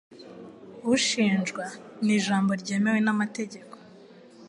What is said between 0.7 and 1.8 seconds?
"Ushinjwa"